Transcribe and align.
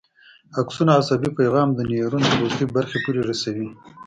اکسون 0.61 0.87
عصبي 0.99 1.29
پیغام 1.39 1.69
د 1.73 1.79
نیورون 1.89 2.23
تر 2.29 2.35
وروستۍ 2.39 2.65
برخې 2.75 2.97
پورې 3.03 3.21
رسوي. 3.29 3.67